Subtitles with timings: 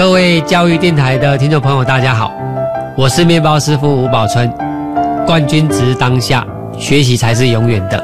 [0.00, 2.32] 各位教育电台的听众朋友，大家好，
[2.96, 4.50] 我是面包师傅吴宝春。
[5.26, 6.42] 冠军值当下，
[6.78, 8.02] 学习才是永远的。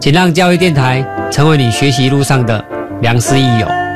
[0.00, 1.00] 请让教育电台
[1.30, 2.64] 成为你学习路上的
[3.00, 3.87] 良师益友。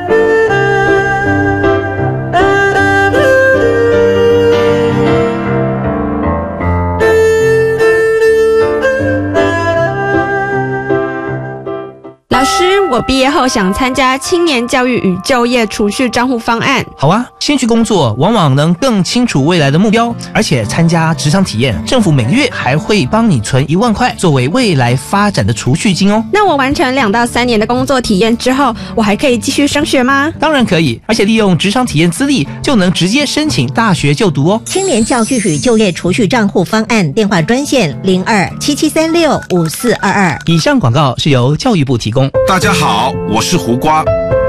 [12.93, 16.85] 我毕业后想参加青年教育与就业储蓄账户方案。
[16.95, 26.23] 好啊，先去工作，往往能更清楚未来的目标，而且参加职场体验，政府每个月还会帮你存一万块作为未来发展的储蓄金哦。
[26.31, 30.31] 那我完成两到三年的工作体验之后，我还可以继续升学吗？
[30.39, 34.61] 当然可以，而且利用职场体验资历就能直接申请大学就读哦。
[34.65, 40.39] 青年教育与就业储蓄账户方案电话专线零二七七三六五四二二。
[40.45, 42.29] 以上广告是由教育部提供。
[42.47, 42.82] 大家好。
[42.85, 44.03] 好，我是胡瓜。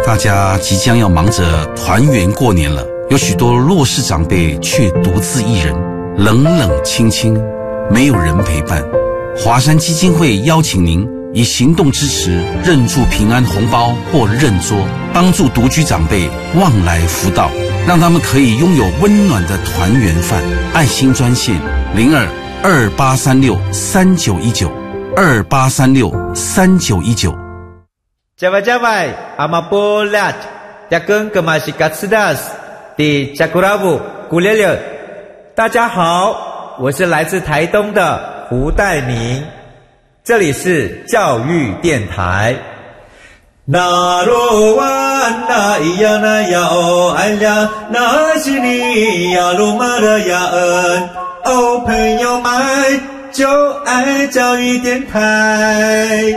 [0.05, 5.73] 大家即将要忙着团圆过年了，有许多弱势长辈却独自一人，
[6.17, 7.41] 冷冷清清，
[7.89, 8.83] 没有人陪伴。
[9.37, 14.77] 华山基金会邀请您以行动支持认住平安红包或认桌，
[15.13, 17.49] 帮助独居长辈旺来福到，
[17.87, 20.43] 让他们可以拥有温暖的团圆饭。
[20.73, 21.55] 爱心专线
[21.95, 22.27] 零二
[22.65, 24.69] 二八三六三九一九
[25.17, 27.33] 二八三六三九一九。
[28.37, 30.33] 加外加外，阿玛波拉，
[30.91, 32.51] 扎根格玛西卡斯达斯，
[32.97, 34.77] 的扎古拉布古列列。
[35.55, 39.41] 大家好，我是来自台东的胡代明，
[40.25, 42.57] 这里是教育电台。
[43.67, 44.85] 那罗哇
[45.49, 51.09] 那咿呀那呀哦哎呀，那是你呀鲁玛的呀恩
[51.45, 56.37] 哦，朋友们就爱教育电台。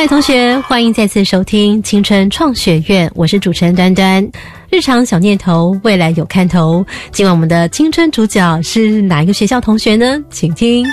[0.00, 4.26] 嗨，同学，欢迎再次收听青春创学院，我是主持人端端。
[4.70, 6.82] 日常小念头，未来有看头。
[7.12, 10.18] 今晚我们的青春主角是哪一个学校同学呢？
[10.30, 10.86] 请听。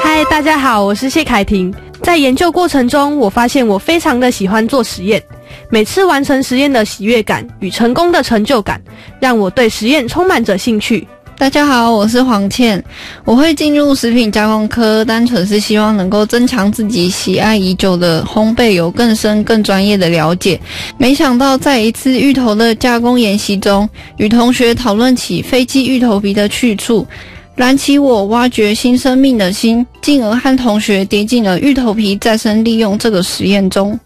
[0.00, 1.74] 嗨，大家好，我是谢凯婷。
[2.04, 5.20] 在研究过程中，我发现我非常的喜欢做实验，
[5.68, 8.80] 每次完成实验的喜悦感与成功的成就感，
[9.18, 11.04] 让我对实验充满着兴趣。
[11.38, 12.82] 大家好，我是黄倩。
[13.26, 20.58] 我会进入食品加工科，单纯是希望能够增强自己喜爱已久的烘焙，有更深、更专业的了解。
[20.96, 23.86] 没想到在一次芋头的加工研习中，
[24.16, 27.06] 与同学讨论起飞机芋头皮的去处，
[27.54, 33.98] 燃起我挖掘新生命的心，进而和同学跌进了芋头皮再生利用这个实验中。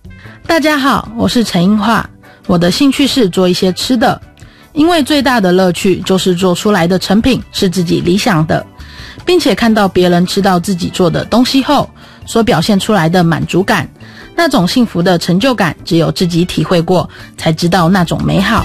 [0.49, 2.11] 大家好，我是陈英化，
[2.49, 4.21] 我的兴趣是做一些吃的。
[4.73, 8.65] 因为最大的乐趣就是做出来的成品是自己理想的，
[9.25, 11.89] 并且看到别人吃到自己做的东西后
[12.25, 13.89] 所表现出来的满足感，
[14.37, 18.63] 那种幸福的成就感，只有自己体会过才知道那种美好。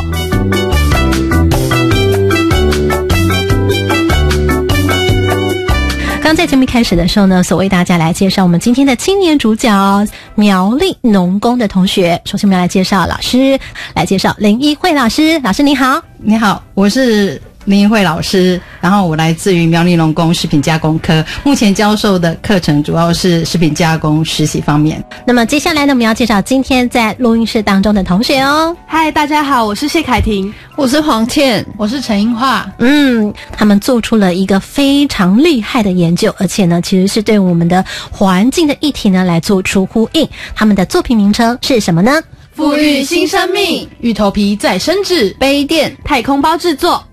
[6.25, 10.03] 刚在节目一开始的时候呢，所为大家来介绍我们今天的青年主角
[10.33, 12.19] 苗栗农工的同学。
[12.25, 13.59] 首先，我们要来介绍老师，
[13.93, 15.39] 来介绍林一慧老师。
[15.41, 17.39] 老师你好，你好，我是。
[17.65, 25.03] 林英慧老师，然后我来自于苗栗农工食品加工科，目前教授的课程主要是食品加工实习方面。
[25.25, 28.75] 那么接下来呢，我们要介绍今天在录音室当中的同学哦。
[28.85, 32.71] 嗨，大家好，我是谢凯婷，我是黄倩，我是陈英化。
[32.77, 40.27] 嗯，他们做出了一个非常厉害的研究，而且呢，其实是对我们的环境的议题呢来做出呼应。
[40.53, 42.21] 他们的作品名称是什么呢？
[42.53, 47.03] 富裕新生命，芋头皮再生制杯垫太空包制作。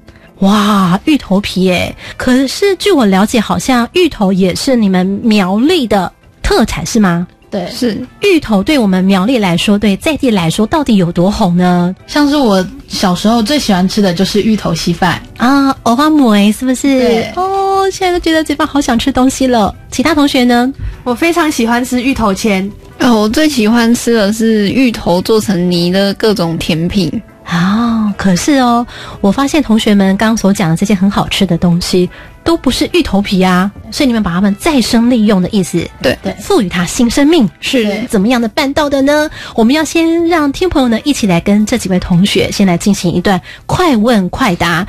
[0.43, 1.95] 哇，芋头皮诶！
[2.17, 6.13] 可是据我了解，好像芋头也是你们苗栗的
[6.43, 7.27] 特产，是吗？
[7.49, 11.95] 对，是芋头对我们苗栗来说，对在地来说，到底有多红呢？
[12.07, 16.83] 像是我小时候最喜欢吃的就是芋头稀饭啊，藕花梅是不是？
[16.99, 19.73] 对哦，现在都觉得嘴巴好想吃东西了。
[19.91, 20.73] 其他同学呢？
[21.05, 22.69] 我非常喜欢吃芋头签
[23.01, 27.23] 哦，我最喜欢吃的是芋头做成泥的各种甜品。
[27.53, 28.87] 哦，可是哦，
[29.21, 32.09] 我发现同学们刚刚所讲的这些很好吃的东西，
[32.43, 39.29] 都不是芋头皮啊，所以你们把它们再生利用的意思，对对，赋予它新生命是怎么样的办到的呢？
[39.55, 44.87] 我们要先让听众朋友呢一起来跟这几位同学先来进行一段快问快答。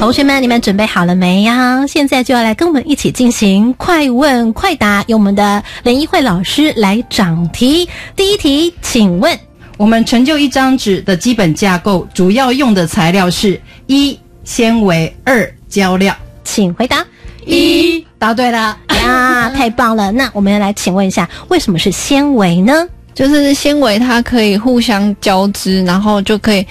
[0.00, 1.86] 同学们，你们准备好了没呀？
[1.86, 7.86] 现在就要来跟我们一起进行快问快答，由我们的联谊会老师来掌题。
[8.16, 9.38] 第一题，请问
[9.76, 16.16] 我们成就一张纸的基本架构，主要用的材料是一纤维，二胶料。
[16.44, 17.04] 请回答。
[17.44, 20.10] 一，答对了 呀，太棒了！
[20.10, 22.88] 那我们来请问一下，为什么是纤维呢？
[23.12, 26.66] 就是纤维它可以互相交织，然后就可以。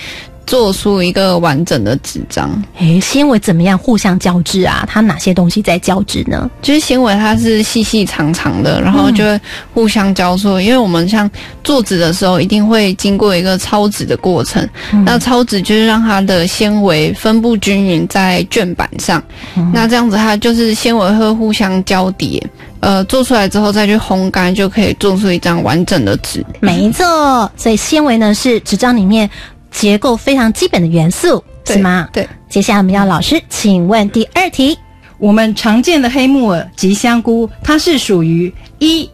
[0.50, 2.50] 做出一个完整的纸张。
[2.80, 4.84] 诶，纤维怎么样互相交织啊？
[4.90, 6.50] 它哪些东西在交织呢？
[6.60, 9.40] 就是纤维它是细细长长的，然后就会
[9.76, 10.60] 互相交错。
[10.60, 11.30] 因为我们像
[11.64, 14.68] 做纸的时候，一定会经过一个超纸的过程。
[15.06, 19.24] 那超纸就是让它的纤维分布均匀在卷板上。
[19.72, 22.44] 那这样子它就是纤维会互相交叠。
[22.80, 26.44] 呃，做出来之后再去烘干，就可以做出一张完整的纸。
[26.60, 29.30] 没错，所以纤维呢是纸张里面。
[29.72, 32.08] 结构非常基本的元素是吗？
[32.12, 32.28] 对。
[32.50, 34.78] 接下来我们要老师，请问第二题：
[35.18, 39.10] 我们常见的黑木耳及香菇，它是属于一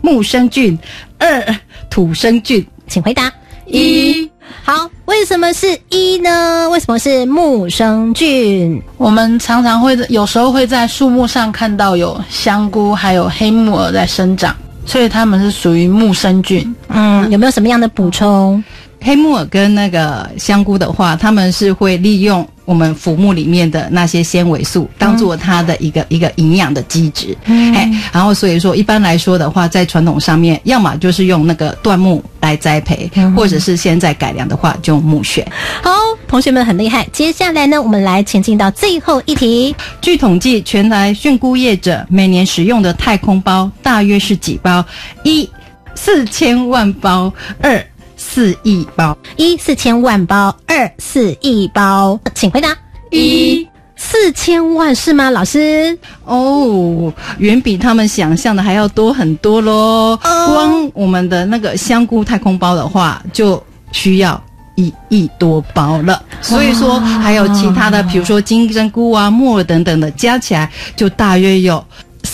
[0.00, 0.78] 木生菌，
[1.18, 1.56] 二
[1.90, 3.30] 土生菌，请回答。
[3.66, 4.30] 一。
[4.64, 6.66] 好，为什么是一呢？
[6.70, 8.82] 为什么是木生菌？
[8.96, 14.56] 我们常常会有时候会在树木上看到有香菇还有黑木耳在生长，
[14.86, 16.74] 所以它们是属于木生菌。
[16.88, 18.62] 嗯，有没有什么样的补充？
[19.00, 27.36] 黑木耳跟那个香菇的话，他们是会利用我们腐木里面的那些纤维素，当做它的一个一个营养的基质。
[27.44, 35.46] 哎，然后所以说一般来说的话，在传统上面，要么就是用那个椴木来栽培，或者是现在改良的话，就用木屑。
[35.82, 35.90] 好，
[36.26, 37.06] 同学们很厉害。
[37.12, 39.74] 接下来呢，我们来前进到最后一题。
[40.02, 44.84] 据统计，全台菌菇业者每年使用的太空包大约是几包？
[45.22, 45.48] 一
[45.94, 47.82] 四千万包，二。
[48.30, 52.76] 四亿包，一四千万包，二四亿包，请回答。
[53.10, 53.66] 一
[53.96, 55.30] 四千万是吗？
[55.30, 55.98] 老师？
[56.26, 60.14] 哦，远比他们想象的还要多很多喽。
[60.22, 63.60] 光我们的那个香菇太空包的话，就
[63.92, 64.40] 需要
[64.74, 66.22] 一亿多包了。
[66.42, 71.82] 所以说，还有其他的，比如说金针菇啊、木耳等等的，加起来就大约有。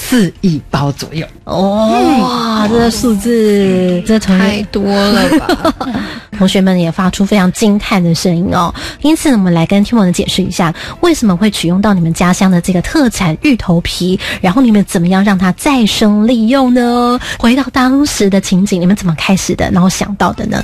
[0.06, 1.88] 四亿包左右哦，
[2.20, 5.74] 哇，这个数字这太多了吧？
[6.36, 8.72] 同学们也发出非常惊叹的声音哦。
[9.00, 17.18] 因此，我们来跟听众们解释一下，为什么会取用到你们家乡的这个特产芋头皮，然后你们怎么样让它再生利用呢？
[17.38, 20.62] 回到当时的情景，你们怎么开始的，然后想到的呢？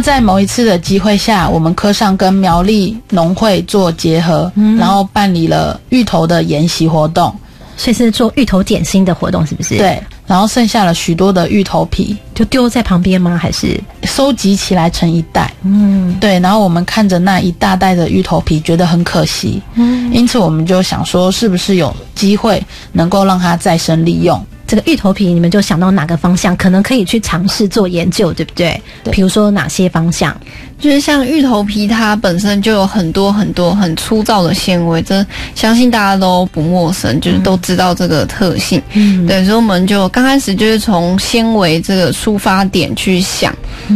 [0.00, 7.34] 在某一次的机会下，我们科上跟苗栗农会做结合，然后办理了芋头的研习活动，
[7.76, 9.76] 所以是做芋头点心的活动，是不是？
[9.76, 10.02] 对。
[10.26, 13.38] 然后剩下了许多的芋头皮，就丢在旁边吗？
[13.38, 15.50] 还是收集起来成一袋？
[15.62, 16.38] 嗯，对。
[16.40, 19.62] 然后我们看着那一大袋的芋头皮，觉得很可惜。
[19.74, 24.38] 嗯，因此我们就想说，是不是有机会能够让它再生利用？
[24.68, 28.78] 这个芋头皮，你们就想到哪个方向可能可以去尝试做研究，对不对？
[29.02, 29.10] 对。
[29.10, 30.38] 比如说哪些方向？
[30.78, 38.80] 就是像芋头皮，它本身就有很多很多很粗糙的纤维，这相信大家都不陌生，就是都知道这个特性。
[38.92, 39.26] 嗯。
[39.26, 43.52] 对，所以我们就刚开始就是从纤维这个出发点去想，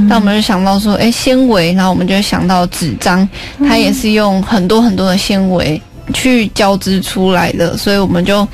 [0.08, 5.80] 那我们就想到说，哎，纤维，然后我们就想到纸张，它也是用很多很多的纤维
[6.12, 8.46] 去交织出来的，所以我们就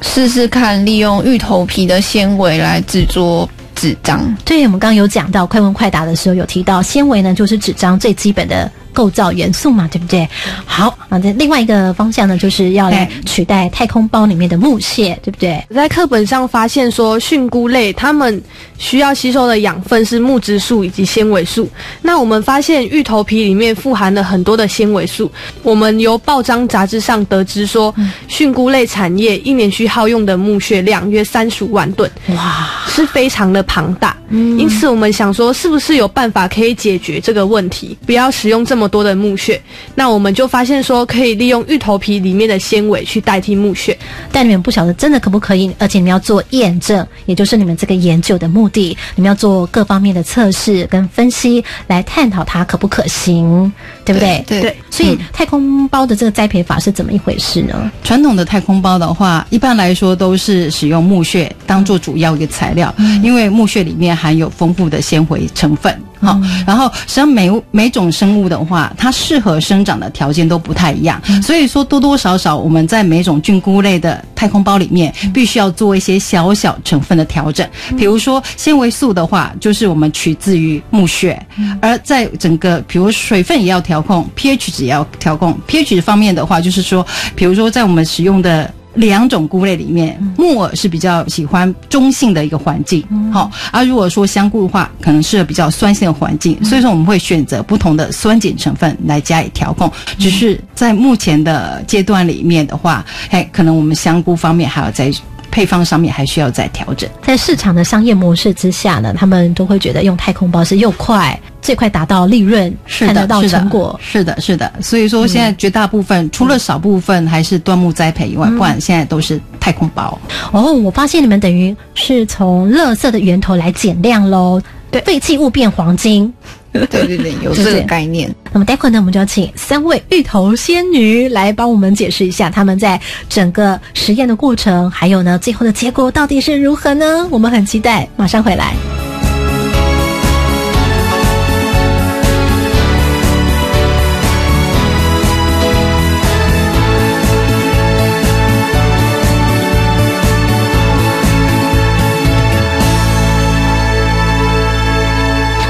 [0.00, 4.34] 试试看利用芋头皮的纤维来制作纸张。
[4.44, 8.70] 对，我们刚刚有讲到快问快答的时候有提到，纤维呢就是纸张最基本的。
[8.92, 10.28] 构造元素嘛，对不对？
[10.64, 15.64] 好，那这另外一个方向呢，就是要来取代太空包里面的木屑，对不对？
[15.74, 18.40] 在课本上发现说，菌菇类它们
[18.78, 21.68] 需要吸收的养分是木质素以及纤维素。
[22.00, 25.30] 那我们发现芋头皮里面富含了很多的纤维素。
[25.62, 27.94] 我们由报章杂志上得知说，
[28.28, 34.16] 菌菇类产业一年需耗用的木屑量约三十五万吨，哇，是非常的庞大。
[34.30, 39.60] 因此我们想说，是不是有办法可以解决这个问题，不要使用这么多的木屑？
[39.94, 43.96] 那我们就发现说，可以利用芋头皮里面的纤维去代替木屑。
[44.30, 53.72] 但你们不晓得真的可不可以，而且你们要做验证，也就是你们这个研究的目的，你们要做各方面的测试跟分析，来探讨它可不可行，
[54.04, 54.44] 对不对？
[54.46, 57.90] 对对所以嗯太空包的这个栽培法是怎么一回事呢？
[58.02, 65.96] 传统的太空包的话，一般来说都是使用木屑当做主要一个材料，因为木屑里面含有丰富的纤维成分。
[66.22, 77.68] 好、然后实际上每每种生物的话，它适合生长的条件都不太一样，所以说多多少少我们在每种菌菇类的太空包里面，必须要做一些小小成分的调整。
[77.96, 81.40] 比如说纤维素的话，就是我们取自于木屑，
[81.80, 85.58] 而在整个比如水分也要调控，pH 值也要调控。
[85.66, 88.72] pH 方面的话，就是说，比如说在我们使用的。
[88.94, 99.90] 两种菇类里面，木耳是比较喜欢中性的一个环境，好、而如果说香菇的话，可能适合比较酸性的环境，所以说我们会选择不同的酸碱成分来加以调控。
[100.18, 105.10] 只是在目前的阶段里面的话，哎，可能我们香菇方面还要在
[105.52, 107.08] 配方上面还需要再调整。
[107.22, 114.00] 在市场的商业模式之下呢，他们都会觉得用太空包是又快，最快达到利润，看得到是成果。
[114.02, 114.72] 是的，是的。
[114.80, 120.18] 所以说，现在绝大部分、除了少部分还是端木栽培以外，不然现在都是太空包。
[120.52, 124.60] 哦，我发现你们等于是从垃圾的源头来减量喽，
[124.92, 126.32] 对，废弃物变黄金。
[126.70, 128.32] 对对对，有这个概念。
[128.52, 137.26] 那么待会儿呢，我们就要请三位芋头仙女来帮我们解释一下他们在整个实验的过程，还有呢最后的结果到底是如何呢？
[137.30, 138.74] 我们很期待，马上回来。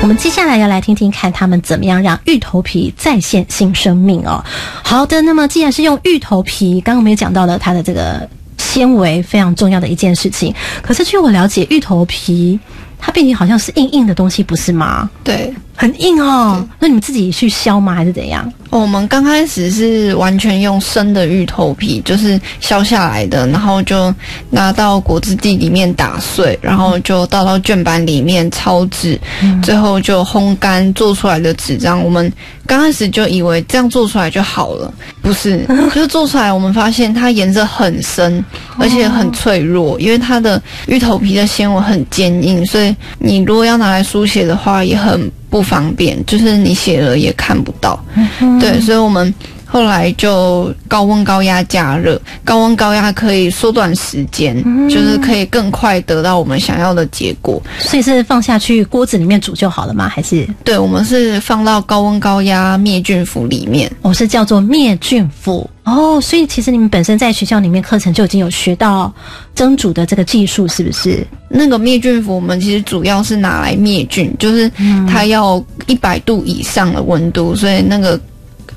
[0.02, 4.44] 我们接下来要来听听看他们怎么样让芋头皮再现新生命哦。
[4.82, 8.28] 好的，那么既然是用芋头皮，刚刚我们也讲到了它的这个
[8.58, 10.52] 纤维非常重要的一件事情。
[10.82, 12.58] 可是据我了解，芋头皮
[12.98, 15.08] 它毕竟好像是硬硬的东西，不是吗？
[15.22, 16.64] 对，很硬哦。
[16.78, 18.48] 那你们自己去削吗，还是怎样？
[18.70, 24.14] 我们刚开始是完全用生的芋头皮，就是削下来的，然后就
[24.48, 29.20] 拿到果汁机里面打碎，然后就倒到卷板里面抄纸，
[29.60, 32.00] 最后就烘干做出来的纸张。
[32.00, 32.32] 我们
[32.64, 38.42] 刚开始就以为这样做出来就好了，不是， 就是做出来我们发现它颜色很深，
[38.78, 48.02] 而且很脆弱，因为它的芋头皮的纤维很坚硬，所以你如果要拿来书写的话也很不方便，就是你写了也看不到。
[48.58, 49.32] 对，所以我们
[49.72, 54.54] 后来就高温高压加热，高温高压可以缩短时间，
[54.86, 57.60] 就是可以更快得到我们想要的结果。
[57.78, 60.10] 所以是放下去锅子里面煮就好了吗？
[60.10, 60.46] 还是？
[60.62, 63.90] 对，我们是放到高温高压灭菌釜里面。
[64.02, 66.20] 哦，是叫做灭菌釜哦。
[66.20, 69.10] 所以其实你们本身在学校里面课程就已经有学到
[69.54, 71.26] 蒸煮的这个技术，是不是？
[71.48, 74.70] 那个灭菌釜，我们其实主要是拿来灭菌，就是
[75.08, 78.20] 它要一百度以上的温度，所以那个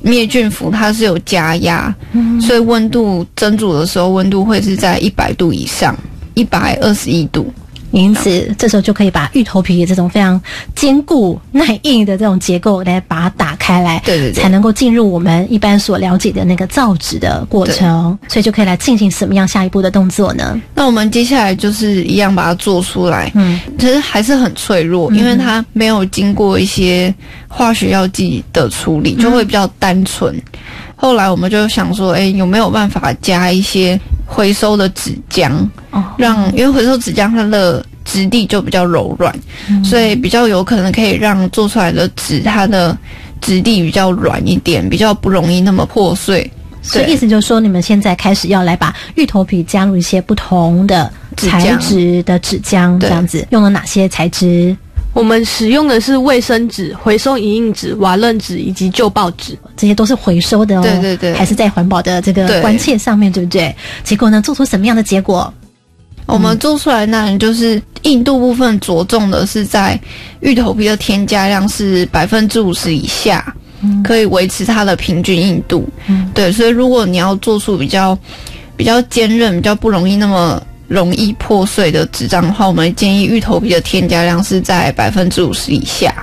[0.05, 1.93] 灭菌服它是有加压，
[2.39, 5.97] 所以温度蒸煮的时候温度会是在一百度以上，
[6.35, 7.51] 一百二十一度。
[7.95, 10.39] 因此，这时候就可以把芋头皮这种非常
[10.75, 14.43] 坚固耐硬的这种结构来把它打开来，对对对。
[14.43, 20.59] 才能够进入我们一般所了解的那个造纸的过程，所以就可以来进行什么样下一步的动作呢？
[20.75, 27.13] 那我们接下来就是一样把它做出来，嗯，其实还是很脆弱，因为它没有经过一些
[27.47, 30.35] 化学药剂的处理，就会比较单纯。
[30.95, 35.51] 后来我们就想说，哎，有没有办法加一些回收的纸浆，
[36.17, 39.33] 让因为回收纸浆它的质地就比较柔软，
[39.83, 42.97] 所以比较有可能可以让做出来的纸它的
[43.41, 46.49] 质地比较软一点，比较不容易那么破碎。
[46.81, 54.75] 所以意思就是说，你们现在开始要来把芋头皮加入一些不同的材质的纸浆，这样子用了哪些材质？
[55.15, 60.83] 我们使用的是卫生纸、回收影印纸、瓦楞纸以及旧报纸，这些都是回收的哦。
[60.83, 63.73] 对对对还是在环保的这个对关切上面，对不对？
[64.03, 65.51] 结果呢，做出什么样的结果？
[66.25, 69.97] 我们做出来那就是硬度部分着重的是在
[70.41, 73.55] 芋头皮的添加量是百分之五十以下，
[74.03, 75.87] 可以维持它的平均硬度。
[76.33, 78.17] 对，所以如果你要做出比较
[78.75, 86.13] 比较坚韧、比较不容易那么容易破碎的纸张的话，我们建议芋头皮的添加量是在百分之五十以下。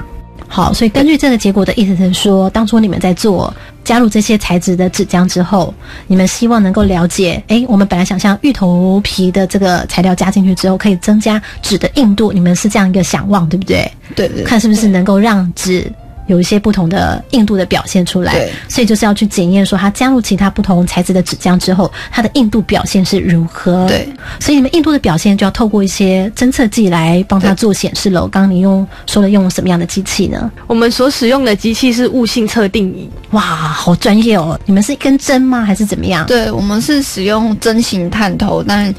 [0.49, 3.53] 好，所以根据这个结果的意思是说，当初你们在做
[3.85, 5.73] 加入这些材质的纸浆之后，
[6.07, 13.91] 你们希望能够了解，诶，我们本来想象芋头皮的这个材料加进去之后，可以增加纸的硬度，你们是这样一个想望，对不对？
[14.15, 15.91] 对对，看是不是能够让纸。
[16.33, 23.87] 有一些不同的硬度的表现出来，所以就是要去检验说它加入其他不同材质的纸浆之后，它的硬度表现是如何。
[23.87, 24.09] 对，
[24.41, 28.23] 所以你们硬度的表现就要透过一些侦测剂来帮它做显示了。
[28.29, 30.51] 刚刚你用说了用什么样的机器呢？
[30.67, 33.11] 我们所使用的机器是物性测定仪。
[33.33, 34.59] 哇，好专业哦！
[34.65, 35.63] 你们是一根针吗？
[35.63, 36.27] 还是怎么样？
[36.27, 38.95] 对，我们是使用针形探头，但。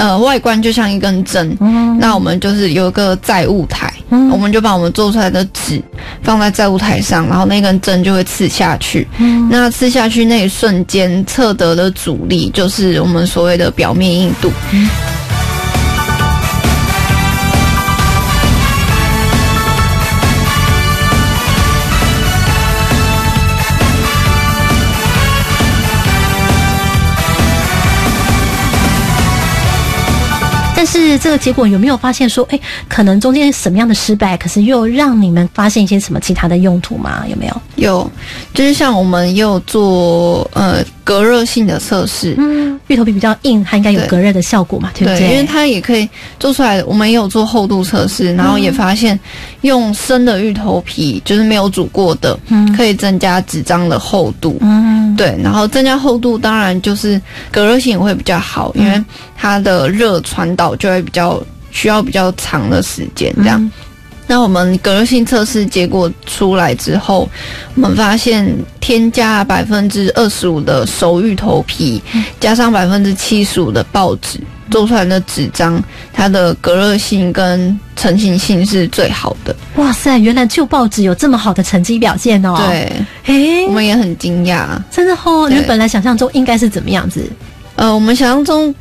[0.00, 1.54] 呃，外观就像一根针，
[2.00, 3.92] 那我们就是有一个载物台，
[4.32, 5.78] 我们就把我们做出来的纸
[6.22, 9.06] 放在载物台上，然后那根针就会刺下去。
[9.50, 14.50] 那刺下去那一瞬间测得的阻力，就是我们所谓的表面硬度。
[31.10, 37.24] 是这个结果有没有发现说，哎，可能中间什么样的失败，可是又让你们发现一些什么其他的用途吗？
[37.28, 37.62] 有没有？
[37.76, 38.10] 有，
[38.54, 45.30] 就是像我们也有做呃隔热性的测试，嗯，芋头皮比较硬，它应该有隔热的效果嘛，对不对？
[45.30, 46.82] 因为它也可以做出来。
[46.84, 49.18] 我们也有做厚度测试，然后也发现
[49.62, 59.02] 用生的芋头皮，就是没有煮过的，嗯，可以增加纸张的厚度，嗯，对，然后增加厚度，当然就是隔热性也会比较好，因为
[59.40, 60.76] 它的热传导。
[60.76, 63.70] 就会比较需要比较长的时间，这样。
[64.26, 67.28] 那我们隔热性测试结果出来之后，
[67.74, 72.00] 我们发现添加百分之二十五的熟芋头皮，
[72.38, 75.82] 加上百分之七十五的报纸做出来的纸张，
[76.14, 79.54] 它的隔热性跟成型性是最好的。
[79.74, 82.54] 哇塞，原来旧报纸有这么好的成绩表现哦！
[82.68, 82.92] 对，
[83.26, 85.48] 哎，我们也很惊讶，真的哦。
[85.48, 87.28] 你们本来想象中应该是怎么样子？
[87.76, 88.74] 呃，我们想象中。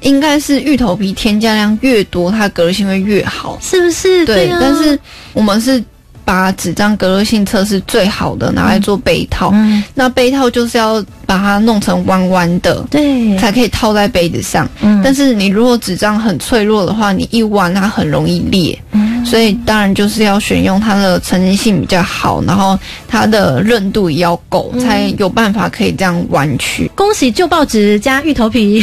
[0.00, 4.24] 应该是芋头皮添加量越多，它隔热性会越好，是不是？
[4.24, 4.98] 对，但是
[5.32, 5.82] 我们是
[6.24, 9.52] 把纸张隔热性测试最好的拿来做被套，
[9.94, 14.66] 那被套就是要把它弄成弯弯的，对，才可以套在杯子上。
[14.80, 18.76] 嗯但是你如果纸张很脆弱的话，你一弯它很容易裂。
[18.92, 26.90] 嗯所以当然就是要选用它的成型性比较好，然后它的韧度也要够，才有办法可以这样弯曲。
[26.94, 28.82] 恭喜旧报纸加芋头皮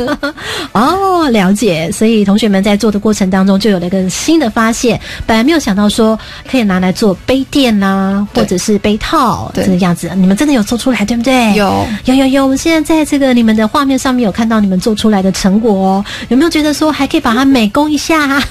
[0.72, 1.90] 哦，了解。
[1.92, 6.18] 所以同学们在做的过程当中就有了一个新的发现，本来没有想到说
[6.50, 10.10] 可以拿来做杯垫啦，或者是杯套这个样子。
[10.14, 11.54] 你们真的有做出来，对不对？
[11.54, 11.69] 有
[12.04, 12.42] 有有有。
[12.42, 18.28] 我们现在在这个你们的画面上面有看到你们做出来的成果哦，有没有觉得说还可以把它美工一下？
[18.28, 18.42] 啊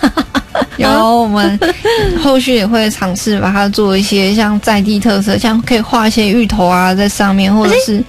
[0.77, 1.59] 有，我们
[2.21, 8.03] 后续也会尝试把它做一些像在地特色，像可以画一些芋头啊在上面，或者是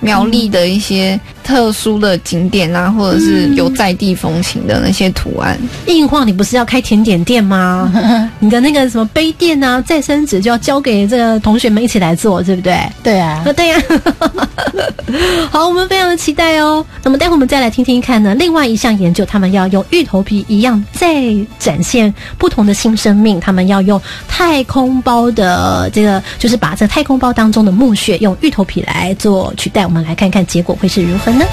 [0.00, 1.18] 苗栗的一些。
[1.44, 5.56] 特殊的景点啊，或者是有在地风情的那些图案。
[5.86, 7.92] 硬化，你不是要开甜点店吗？
[8.40, 12.76] 你的那个什么杯垫啊、再生纸就要交给这个同学们一起来做，对不对？
[13.02, 13.80] 对啊，对呀。
[15.50, 16.84] 好，我们非常的期待哦。
[17.02, 21.22] 那么待会我们再来听听看呢，另外一项研究，他们要用芋头皮一样再
[21.58, 23.38] 展现不同的新生命。
[23.38, 29.84] 他们要用太空包的这个，就是把这太空包当中的木屑用芋头皮来做取代。
[29.84, 31.33] 我们来看看结果会是如何。
[31.38, 31.44] 呢？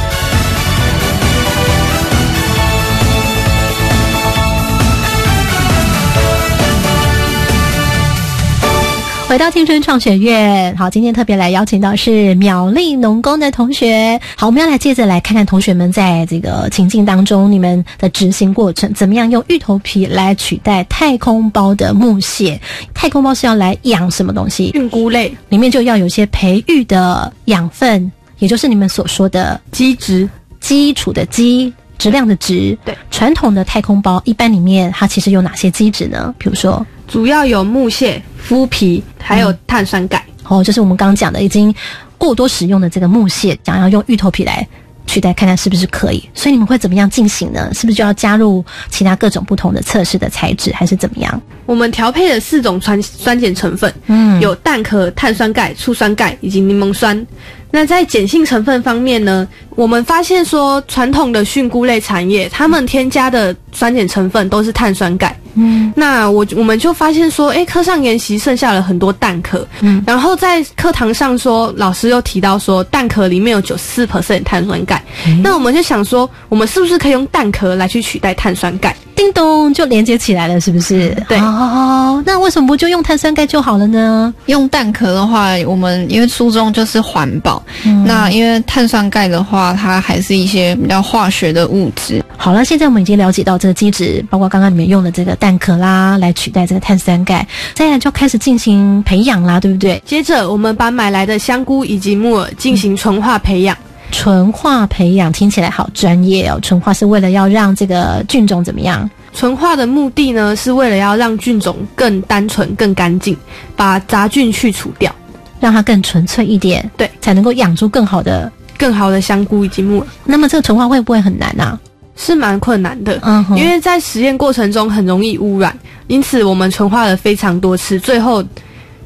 [9.28, 14.20] 回到青春创学院，好，今天特别来邀请到是苗栗农工的同学。
[14.36, 19.32] 好，我们要来接着来看看同学们在这个情境当中，你们的执行过程怎么样？
[19.32, 22.60] 用芋头皮来取代太空包的木屑，
[22.94, 24.72] 太空包是要来养什么东西？
[24.72, 28.12] 菌菇类，里面就要有些培育的养分。
[28.42, 30.28] 也就是你们所说的基质，
[30.60, 32.76] 基础的基，质量的质。
[32.84, 36.34] 对，传统的太空包一般里面它其实有哪些基质呢？
[36.40, 40.26] 比如说，主要有木屑、麸皮，还有碳酸钙。
[40.48, 41.74] 哦，就是我们刚刚讲的已经
[42.18, 44.68] 过多使用的这个木屑，想要用芋头皮来
[45.12, 46.24] 取代，看看是不是可以。
[46.34, 47.70] 所以你们会怎么样进行呢？
[47.74, 51.42] 是不是就要加入其他各种不同的测试的材质，还是怎么样？
[51.66, 57.28] 我们调配了四种酸酸碱成分，嗯，有蛋壳、碳酸钙、醋酸钙以及柠檬酸。
[57.74, 65.36] 那在碱性成分方面呢，我们发现说，传统的菌菇类产业，他们添加的酸碱成分都是碳酸钙。
[65.56, 69.66] 嗯，那我我们就发现说，哎，课上研习剩下了很多蛋壳。
[69.82, 75.02] 嗯，然后在课堂上说，老师又提到说，蛋壳里面有九十四 percent 碳酸钙。
[75.44, 78.96] 那我们就想说，我们是不是可以用蛋壳来去取代碳酸钙？
[79.14, 81.16] 叮咚就连接起来了，是不是？
[81.28, 84.34] 对哦，那为什么不就用碳酸钙就好了呢？
[84.48, 92.24] 用蛋壳的话，我们因为初衷就是环保，嗯那因为碳酸钙的话，它还是一些比较化学的物质。
[92.36, 100.00] 好了，现在我们已经了解到这个机制，包括刚刚你们用的这个蛋壳啦，来取代这个碳酸钙，再来就开始进行培养啦，对不对？
[100.06, 103.76] 接着我们把买来的香菇以及木耳进行纯化培养。
[104.12, 109.10] 纯化培养听起来好专业哦，纯化是为了要让这个菌种怎么样？
[109.34, 113.36] 纯化的目的呢，是为了要让菌种更单纯、更干净，
[113.76, 115.12] 把杂菌去除掉，
[115.60, 120.08] 让它更纯粹一点，对，才能够养出更好的、更好的香菇以及木耳。
[120.26, 121.80] 那么这个纯化会不会很难啊？
[122.16, 128.44] 是蛮困难的，嗯因为在实验过程中很容易污染，因此我们纯化了非常多次，最后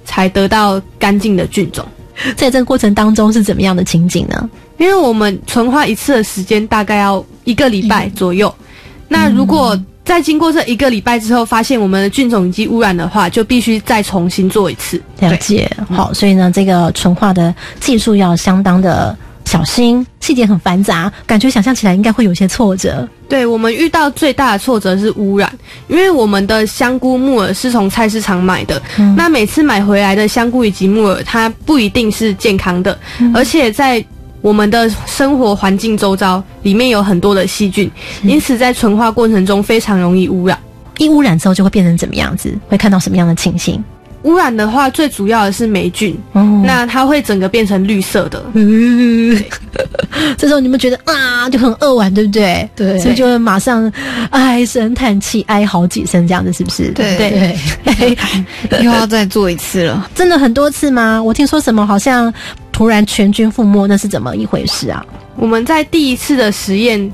[0.04, 1.86] 才得到干净的菌种。
[2.36, 4.50] 在这个过程当中是怎么样的情景呢？
[4.78, 8.54] 因为我们纯化一次的时间大概要一个礼拜左右，
[9.08, 15.02] 那如果在经过这一个礼拜之后，发现我们的菌种已经污染的话，就必须再重新做一次。
[15.20, 23.08] 了解，好，所以呢，这个纯化的技术要相当的小心，细节很繁杂，感觉想象起来应该会有一些挫折。
[23.30, 25.52] 对我们遇到最大的挫折是污染，
[25.88, 32.98] 因为我们的香菇、木耳是从菜市场买的，嗯那每次买回来的香菇以及木耳，它不一定是健康的，
[33.34, 34.04] 而且在
[34.42, 37.90] 我们的生活环境周遭里面有很多的细菌，
[38.24, 40.58] 因此在纯化过程中非常容易污染。
[40.98, 42.58] 一污染之后就会变成怎么样子？
[42.68, 43.84] 会看到什么样的情形？
[44.26, 48.44] 污染的话，最主要的是霉菌，哦那它会整个变成绿色的。
[48.54, 49.40] 嗯，
[50.36, 52.68] 这时候你们觉得啊，就很扼腕，对不对？
[52.76, 53.92] 对所以就会马上
[54.32, 56.90] 唉声叹气，哀好几声，这样子是不是？
[56.94, 58.18] 对对，
[58.84, 60.10] 又要再做一次了。
[60.16, 61.22] 真的很多次吗？
[61.22, 62.34] 我听说什么好像
[62.72, 65.06] 突然全军覆没，那是怎么一回事啊？
[65.36, 67.12] 我们在第一次的实验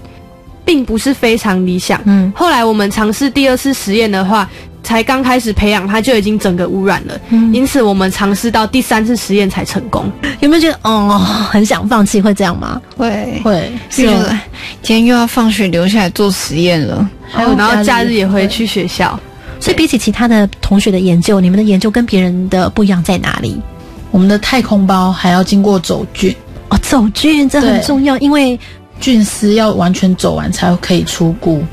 [0.64, 4.50] 并不是非常理想，嗯，后来我们尝试第二次实验的话，
[4.84, 10.12] 才刚开始培养它就已经整个污染了，嗯因此我们尝试到第三次实验才成功。
[10.40, 11.18] 有没有觉得哦，
[11.52, 12.20] 很想放弃？
[12.22, 12.82] 会这样吗？
[12.98, 14.42] 会会，就觉得哎
[14.82, 19.20] 今天又要放学留下来做实验了，还有，然后假日也会去学校。
[19.60, 23.62] 所以比起其他的同学的研究，你们的研究跟别人的不一样在哪里？
[24.10, 26.36] 我们的太空包还要经过走菌，
[26.70, 28.60] 哦，走菌这很重要，因为
[29.00, 31.64] 菌丝要完全走完才可以出菇，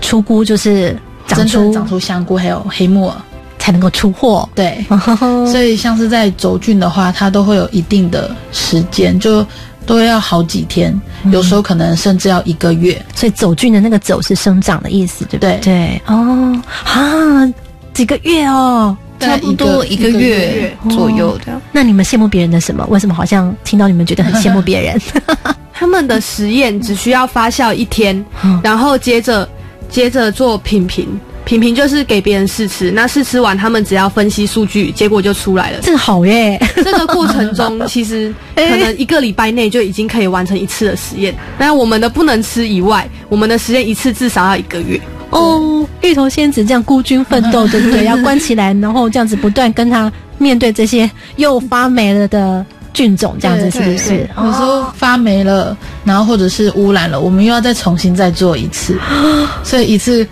[0.00, 3.16] 出菇就是长出长出香菇还有黑木耳。
[3.58, 4.48] 才能够出货。
[4.54, 4.84] 对，
[5.50, 9.44] 所以像是在走菌的话，它都会有一定的时间，就
[9.84, 10.94] 都要好几天，
[11.32, 13.04] 有时候可能甚至要一个月。
[13.12, 15.58] 所以走菌的那个“走”是生长的意思，对不对？
[15.58, 17.52] 对对哦，啊，
[17.92, 18.96] 几个月哦。
[19.18, 21.60] 差不多一个月左右这样。
[21.72, 22.86] 那你们羡慕别人的什么？
[22.88, 25.00] 为什么好像听到你们觉得很羡慕别人？
[25.72, 29.48] 他们的实验只需要发酵一天，嗯然后接着
[29.88, 31.06] 接着做品评。
[31.44, 35.78] 品评就是给别人试吃，那试吃完他们只要分析数据，结果就出来了。
[35.80, 36.60] 正好耶！
[36.74, 41.32] 这个过程中， 其实可能一个礼拜内就已经可以完成一次的实验。
[41.56, 45.00] 那我们的不能吃以外，我们的实验一次至少要一个月。
[45.30, 48.02] 哦，芋头仙子这样孤军奋斗， 对不对？
[48.02, 54.26] 要关起来，然后这样子不断跟他面对这些又发霉了的菌种，这样子是不是？
[54.38, 58.98] 有时候发霉了，然后或者是污染了，我们又要再重新再做一次，
[59.62, 60.26] 所以一次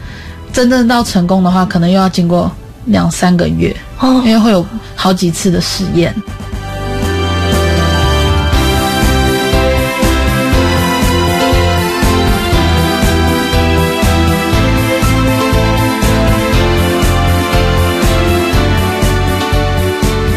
[0.51, 2.51] 真正到成功的话，可能又要经过
[2.87, 4.65] 两三个月，哦因为会有
[4.97, 6.15] 好几次的实验。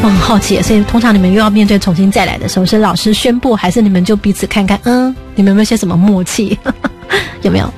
[0.07, 6.57] 我很好奇，所以通常你们又要面对重新再来的时候，是老师宣布，还是你们就彼此看看，嗯，你们有没有些什么默契？
[7.43, 7.73] 有没有？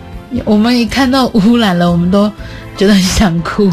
[0.46, 2.32] 我们一看到污染了，我们都
[2.78, 3.68] 觉得很想哭。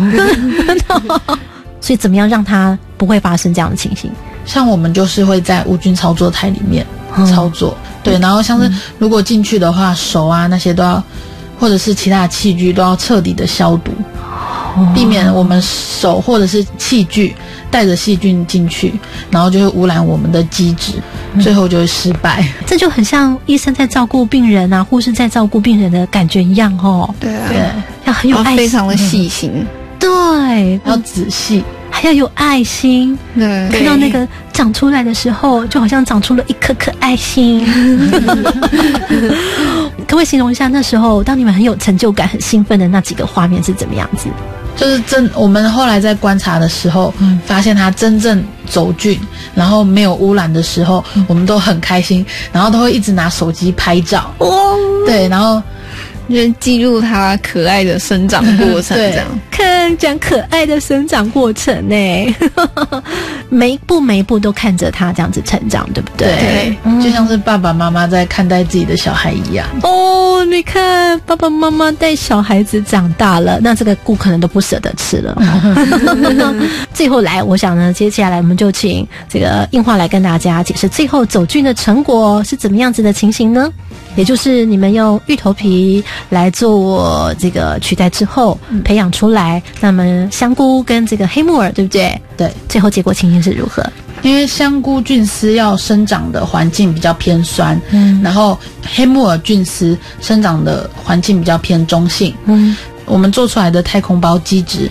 [1.83, 4.11] 所以怎么样让它不会发生这样的情形？
[4.47, 11.05] 像我们就是会在无菌操作台里面嗯操作，对，然后像是如果进去的话，手啊那些都要，
[11.61, 13.93] 或者是其他的器具都要彻底的消毒，
[14.95, 17.35] 避免我们手或者是器具
[17.71, 18.93] 带着细菌进去，
[19.31, 20.93] 然后就会污染我们的机质，
[21.41, 22.47] 最后就会失败。
[22.67, 27.13] 这就很像医生在照顾病人啊，护士在照顾病人的感觉一样哦。
[27.21, 27.59] 对啊，对，
[28.05, 29.67] 要很有爱心，非常的细心。
[29.99, 33.19] 对，要仔细，还要有爱心。
[33.35, 37.67] 对，看到那个长出来的时候，就好像长出了一颗颗爱心。
[40.07, 44.29] 可不可以形容一下那时候，当你们很有成就感、很兴奋的那几个画面是怎么样子？
[44.77, 47.13] 就是真，我们后来在观察的时候，
[47.45, 49.19] 发现它真正走菌，
[49.55, 54.31] 然后没有污染的时候，我们都很开心，然后都会一直拿手机拍照。
[54.39, 55.63] 哦，对，然后
[56.29, 59.27] 就是记录它可爱的生长过程，这样。
[59.51, 62.37] 看讲可爱的生长过程呢，
[63.49, 66.29] 每一步每一步都看着它这样子成长，对不对？
[66.85, 69.67] 对，就像是爸爸妈妈在看待自己的小孩一样。
[69.83, 75.37] 哦，你看爸爸妈妈带小孩子长大了，那这个菇可能都不舍得吃了。
[76.93, 83.73] 最后来，我想呢，接下来我们就请这个硬化来跟大家解释最后走菌的成果是怎么样子的情形呢？
[84.17, 92.21] 也就是你们用芋头皮来做这个取代之后，培养出来，那么香菇跟这个黑木耳，对不对？
[92.37, 93.85] 对，最后结果情形是如何？
[94.23, 98.59] 因为香菇菌丝要生长的环境比较偏酸，嗯，然后
[98.95, 104.91] 黑木耳菌丝生长的环境比较偏中性，嗯，我们做出来的太空包基质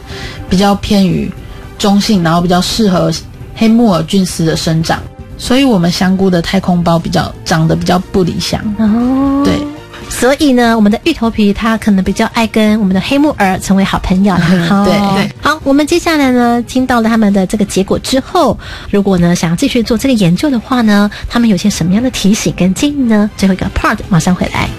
[0.49, 1.29] 比较偏于
[1.77, 3.11] 中性，然后比较适合
[3.55, 5.01] 黑木耳菌丝的生长。
[5.37, 9.34] 所以，我们香菇的太空包比较长得比较不理想哦。
[10.09, 14.35] 对，所以呢，我们的芋头皮它可能比较爱跟我们的黑木耳成为好朋友。
[14.85, 18.57] 对对，好，我们接下来呢，听到了他们的这个结果之后，
[18.89, 23.29] 如果呢想要继续做这个研究的话呢，他们有些什么样的提醒跟建议呢？
[23.37, 24.69] 最后一个 part 马上回来。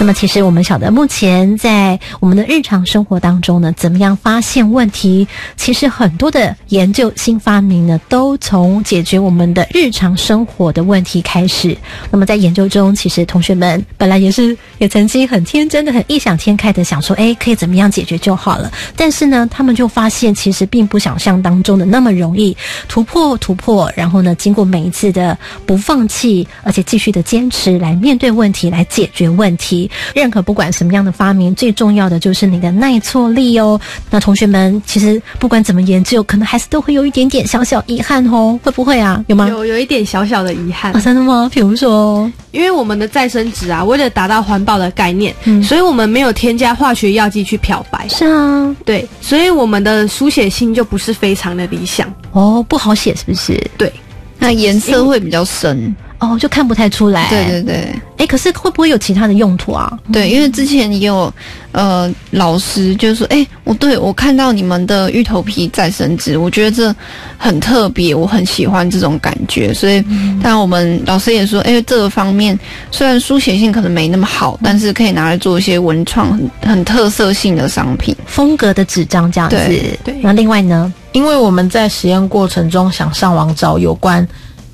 [0.00, 5.28] 那么，其实我们晓得，目前在我们的日常生活当中呢，怎么样发现问题？
[5.58, 11.76] 其实很多的研究新发明呢，都从解决我们的日常生活的问题开始。
[12.10, 18.72] 那么在研究中，其实同学们本来也是也曾经很天真的、很异想天开的想说，哎，可以怎么样解决就好了。
[18.96, 22.56] 但是呢，他们就发现，其实并不想象当中的那么容易
[22.88, 23.92] 突破突破。
[23.94, 29.89] 然后呢，经过每一次的不放弃，而且继续的坚持来面对问题，来解决问题。
[30.14, 33.80] 任何不管什么样的发明，最重要的就是你的耐挫力哦。
[34.10, 38.58] 那同学们，其实不管怎么研究，可能还是都会有一点点小小遗憾哦。
[38.62, 39.24] 会不会啊？
[39.28, 39.48] 有吗？
[39.48, 40.92] 有有一点小小的遗憾。
[41.00, 41.50] 真的吗？
[41.52, 48.06] 比如说，因为我们的再生纸啊，为了达到环保的概念，所以我们没有添加化学药剂去漂白。
[48.08, 53.58] 是啊，对，所以我们的书写性就不是非常的理想哦，不好写是不是？
[53.76, 53.92] 对，
[54.38, 55.94] 那颜色会比较深。
[56.20, 57.28] 哦，就看不太出来。
[57.30, 59.98] 对对对，哎，可是会不会有其他的用途啊？
[60.12, 61.32] 对，因为之前也有
[61.72, 66.94] 呃老师就说，哎，我对我看到你们的芋头皮再生纸，我觉得这
[67.38, 69.72] 很特别，我很喜欢这种感觉。
[69.72, 70.04] 所以，
[70.42, 72.58] 但我们老师也说，哎，这个方面
[72.90, 79.56] 虽然书写性可能没那么好，但是可以拿来做一些文创很很特色性的商品，风格的纸张这样子。
[80.04, 84.26] 对，那另外呢，因为我们在实验过程中想上网找有关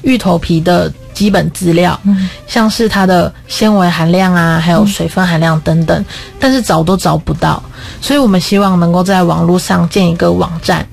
[0.06, 0.90] 芋头皮的。
[1.16, 1.98] 基本资料，
[2.46, 6.04] 像是它的纤维含量啊，还有水分含量等等，
[6.38, 7.62] 但是找都找不到，
[8.02, 10.86] 所以我们希望能够在网络上建一个网站，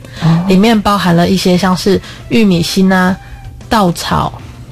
[0.47, 3.13] 里面包含了一些像是玉米芯啊、
[3.67, 4.32] 稻草、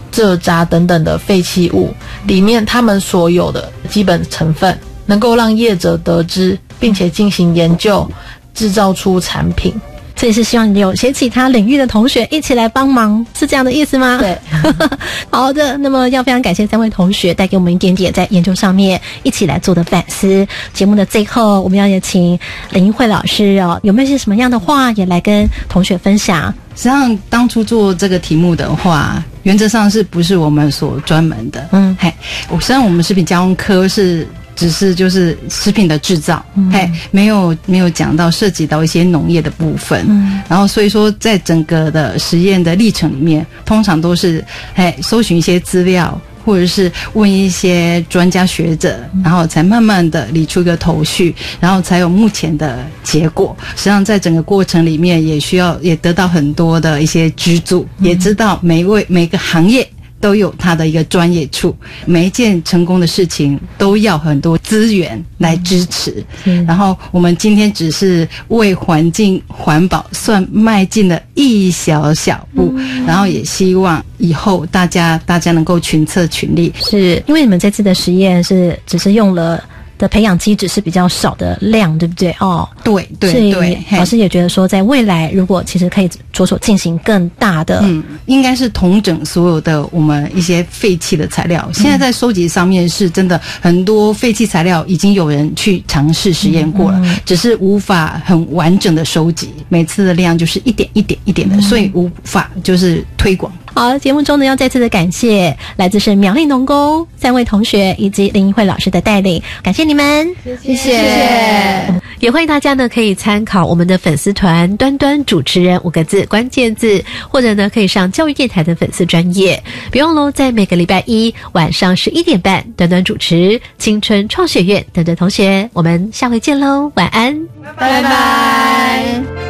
[0.09, 8.09] 蔗渣等等的废弃物，里面他们所有的基本成分，能够让业者得知，并且进行研究，
[8.53, 9.73] 制造出产品。
[10.21, 14.19] 这也是希望有些其他领域的同学一起来帮忙，是这样的意思吗？
[14.19, 14.37] 对，
[15.31, 15.75] 好的。
[15.79, 20.47] 那么要非常感谢三位同学带给我们一点点在研究上面一起来做的反思。
[20.73, 22.37] 节目的最后，我们要也请
[22.69, 26.53] 林英慧老师哦，有没有些什么样的话也来跟同学分享？
[26.75, 31.67] 实际上，当初做这个题目的话，原则上是不是我们所专门的？
[31.71, 32.13] 嗯，嘿，
[32.47, 34.27] 我虽然我们食品加工科是。
[34.61, 40.05] 只是就是食品的制造，哎，没有没有讲到涉及到一些农业的部分，
[40.47, 44.45] 然后所以说在整个的实验的历程里面，通常都是
[44.75, 53.57] 哎搜寻一些资料，或者是问一些专家学者，然后才慢慢的理出一个头绪，然后才有目前的结果。
[53.75, 59.89] 实际上在整个过程里面，也需要也得到很多的一些资助，也知道每一位每个行业。
[60.21, 66.23] 都有他的一个专业处，每一件成功的事情都要很多资源来支持。
[66.65, 72.73] 然后我们今天只是为环境环保算迈进了一小小步，
[73.05, 76.71] 然后也希望以后大家大家能够群策群力。
[76.81, 79.61] 是因为你们这次的实验是只是用了。
[80.01, 82.35] 的培养基只是比较少的量，对不对？
[82.39, 91.69] 哦，对对对，老师也觉得说，在未来如果其实可以着手进行更大的，嗯，应该是同整所有的我们一些废弃的材料。
[91.71, 103.53] 现在在收集上面是真的很多废弃材料已经有人去尝试实验过了，只是无法很完整的收集，每次的量就是一点一点一点的，所以无法就是推广。
[103.73, 110.29] 好，节目中呢要再次的感谢来自是苗栗农工三位同学以及林一慧老师的带领，感谢你们，
[110.61, 112.01] 谢谢。
[112.19, 119.61] 也欢迎大家呢可以参考我们的粉丝团“端端主持人”五个字关键字，或者呢可以上教育电台的粉丝专业。
[119.89, 129.40] 别忘喽，在每个礼拜一晚上十一点半，端端主持青春创学院等等同学，我们下回见喽，晚安，拜拜。